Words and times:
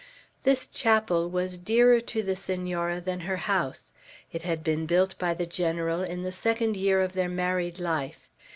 This 0.41 0.65
chapel 0.65 1.29
was 1.29 1.59
dearer 1.59 1.99
to 2.01 2.23
the 2.23 2.35
Senora 2.35 2.99
than 2.99 3.19
her 3.19 3.35
house. 3.35 3.93
It 4.31 4.41
had 4.41 4.63
been 4.63 4.87
built 4.87 5.15
by 5.19 5.35
the 5.35 5.45
General 5.45 6.01
in 6.01 6.23
the 6.23 6.31
second 6.31 6.75
year 6.75 7.01
of 7.01 7.13
their 7.13 7.29
married 7.29 7.77
life. 7.77 8.27